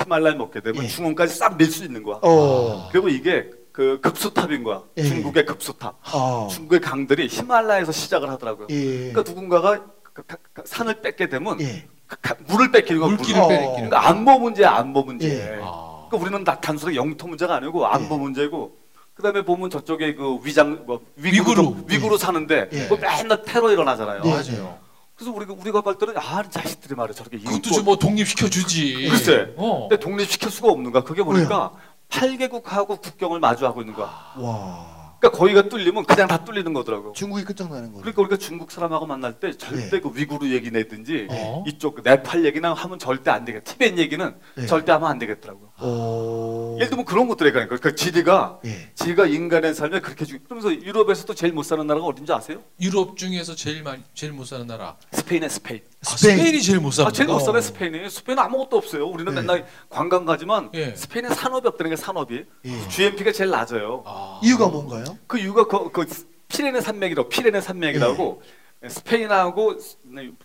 히말라야 0.00 0.34
먹게 0.36 0.60
되면 0.60 0.84
예. 0.84 0.88
중원까지 0.88 1.34
싹 1.34 1.56
밀 1.56 1.70
수 1.70 1.84
있는 1.84 2.02
거야. 2.02 2.20
어. 2.22 2.88
그리고 2.92 3.08
이게 3.08 3.50
그 3.72 4.00
급수탑인 4.00 4.62
거야. 4.62 4.82
예. 4.96 5.02
중국의 5.02 5.44
급수탑. 5.44 5.98
아. 6.02 6.48
중국의 6.50 6.80
강들이 6.80 7.26
히말라야에서 7.28 7.90
시작을 7.92 8.30
하더라고요. 8.30 8.68
예. 8.70 9.10
그러니까 9.10 9.22
누군가가 9.22 9.84
그 10.12 10.22
산을 10.64 11.02
뺏게 11.02 11.28
되면 11.28 11.60
예. 11.60 11.84
가- 12.06 12.16
가- 12.22 12.36
물을 12.46 12.70
뺏기는 12.70 13.00
거야. 13.00 13.10
물기를 13.10 13.40
어. 13.40 13.48
빼기는. 13.48 13.74
그러니까 13.74 14.08
안보 14.08 14.38
문제야 14.38 14.70
안보 14.70 15.02
문제. 15.02 15.28
예. 15.28 15.58
아. 15.62 16.06
그러니까 16.08 16.16
우리는 16.16 16.44
다 16.44 16.60
단순히 16.60 16.96
영토 16.96 17.26
문제가 17.26 17.56
아니고 17.56 17.86
안보 17.86 18.14
예. 18.14 18.18
문제고 18.18 18.76
그다음에 19.20 19.44
보면 19.44 19.70
저쪽에 19.70 20.14
그 20.14 20.38
위장 20.42 20.82
뭐 20.86 21.00
위구르 21.16 21.60
위구르. 21.62 21.84
위구르 21.86 22.18
사는데 22.18 22.68
예. 22.72 22.86
뭐 22.88 22.98
맨날 22.98 23.42
테러 23.42 23.70
일어나잖아요. 23.70 24.22
네. 24.22 24.30
맞아요. 24.30 24.78
그래서 25.14 25.32
우리가 25.32 25.52
우리가 25.52 25.82
볼 25.82 25.98
때는 25.98 26.14
아 26.16 26.42
자식들이 26.48 26.94
말이야 26.94 27.12
저렇게 27.14 27.38
그것도 27.38 27.60
좀 27.70 27.84
뭐 27.84 27.96
독립시켜 27.96 28.48
주지. 28.48 29.06
글쎄. 29.08 29.52
어. 29.56 29.88
근데 29.88 30.00
독립시킬 30.02 30.50
수가 30.50 30.68
없는 30.70 30.90
거야. 30.92 31.02
그게 31.04 31.22
보니까 31.22 31.72
8개국하고 32.08 33.00
국경을 33.00 33.38
마주하고 33.40 33.82
있는 33.82 33.94
거야. 33.94 34.06
와. 34.38 35.00
그러니까 35.20 35.38
거기가 35.38 35.62
뚫리면 35.68 36.06
그냥 36.06 36.28
다 36.28 36.42
뚫리는 36.42 36.72
거더라고. 36.72 37.12
중국이 37.12 37.44
끝장나는 37.44 37.90
거네. 37.92 38.00
그러니까 38.00 38.22
우리가 38.22 38.36
중국 38.38 38.70
사람하고 38.70 39.04
만날 39.06 39.34
때 39.38 39.52
절대 39.52 39.96
예. 39.96 40.00
그 40.00 40.10
위구르 40.14 40.48
얘기 40.48 40.70
내든지 40.70 41.26
어? 41.30 41.62
이쪽 41.66 41.96
그 41.96 42.02
네팔 42.02 42.46
얘기나 42.46 42.72
하면 42.72 42.98
절대 42.98 43.30
안 43.30 43.44
되겠. 43.44 43.62
티벳 43.64 43.98
얘기는 43.98 44.34
예. 44.56 44.66
절대 44.66 44.92
하면 44.92 45.10
안 45.10 45.18
되겠더라고요. 45.18 45.69
오. 45.82 46.76
예를 46.76 46.88
들면 46.90 47.04
그런 47.04 47.28
것들이니까 47.28 47.66
그러니까 47.66 47.94
지리가 47.94 48.60
예. 48.64 48.90
지가 48.94 49.26
인간의 49.26 49.74
삶에 49.74 50.00
그렇게 50.00 50.24
중. 50.24 50.38
그러면서 50.44 50.72
유럽에서도 50.72 51.34
제일 51.34 51.52
못 51.52 51.62
사는 51.62 51.86
나라가 51.86 52.06
어딘지 52.06 52.32
아세요? 52.32 52.62
유럽 52.80 53.16
중에서 53.16 53.54
제일 53.54 53.82
많이 53.82 54.02
제일 54.14 54.32
못 54.32 54.44
사는 54.46 54.66
나라. 54.66 54.96
스페인의 55.12 55.50
스페인. 55.50 55.80
아, 56.06 56.16
스페인. 56.16 56.38
스페인 56.38 56.54
이 56.54 56.62
제일 56.62 56.80
못 56.80 56.90
사는. 56.92 57.08
아, 57.08 57.12
제일 57.12 57.28
못. 57.28 57.38
사는 57.40 57.60
스페인이 57.60 58.08
스페인은 58.10 58.42
아무것도 58.42 58.76
없어요. 58.76 59.06
우리는 59.06 59.34
네. 59.34 59.40
맨날 59.40 59.66
관광 59.88 60.24
가지만 60.24 60.70
예. 60.74 60.94
스페인은 60.94 61.34
산업이 61.34 61.68
없다는 61.68 61.90
게 61.90 61.96
산업이. 61.96 62.44
예. 62.64 62.88
GNP가 62.88 63.32
제일 63.32 63.50
낮아요. 63.50 64.02
아. 64.06 64.40
이유가 64.42 64.68
뭔가요? 64.68 65.04
그 65.26 65.38
이유가 65.38 65.64
그, 65.64 65.90
그 65.90 66.06
피레네 66.48 66.80
산맥이라고 66.80 67.28
피레네 67.28 67.60
산맥이라고 67.60 68.42
예. 68.44 68.59
스페인하고 68.88 69.76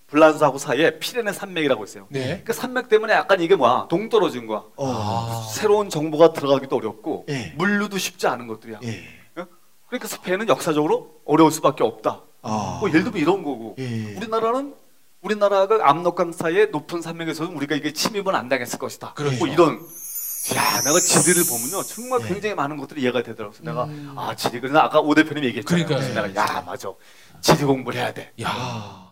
불란서하고 0.08 0.58
사이에 0.58 1.00
피레네 1.00 1.32
산맥이라고 1.32 1.84
있어요. 1.86 2.08
네. 2.10 2.42
그 2.44 2.52
산맥 2.52 2.90
때문에 2.90 3.14
약간 3.14 3.40
이게 3.42 3.56
뭐야 3.56 3.88
동떨어진 3.90 4.46
거야. 4.46 4.64
어. 4.76 4.92
아. 4.92 5.48
새로운 5.54 5.90
정보가 5.90 6.34
들어가기도 6.34 6.76
어렵고 6.76 7.26
예. 7.30 7.54
물류도 7.58 7.98
쉽지 7.98 8.28
않은 8.28 8.48
것들이야. 8.48 8.80
예. 8.84 9.04
그러니까 9.88 10.08
스페인은 10.08 10.50
역사적으로 10.50 11.22
어려울 11.26 11.52
수밖에 11.52 11.84
없다. 11.84 12.24
아. 12.42 12.78
뭐 12.82 12.90
예를 12.90 13.06
들면 13.06 13.22
이런 13.22 13.44
거고 13.44 13.76
예. 13.80 14.16
우리나라는 14.16 14.76
우리나라가 15.22 15.90
압록강 15.90 16.34
사이에 16.34 16.66
높은 16.66 17.02
산맥에서는 17.02 17.56
우리가 17.56 17.76
이게 17.76 17.94
침입은 17.94 18.36
안 18.36 18.50
당했을 18.50 18.78
것이다. 18.78 19.14
그렇죠. 19.14 19.38
뭐 19.38 19.48
이런 19.48 19.80
야 20.54 20.82
내가 20.82 21.00
지리를 21.00 21.44
보면요 21.50 21.82
정말 21.84 22.22
예. 22.22 22.28
굉장히 22.28 22.56
많은 22.56 22.78
것들이 22.78 23.02
이해가 23.02 23.24
되더라고요. 23.24 23.60
내가 23.62 23.86
음. 23.86 24.14
아 24.16 24.36
지리 24.36 24.60
그래서 24.60 24.78
아까 24.80 25.00
오 25.00 25.16
대표님 25.16 25.44
얘기했잖아요. 25.46 25.86
그러니까요. 25.86 26.14
그래서 26.14 26.28
내가 26.30 26.42
야 26.58 26.62
맞아 26.62 26.90
지리 27.42 27.64
공부를 27.64 28.00
해야 28.00 28.14
돼. 28.14 28.32
야. 28.44 29.05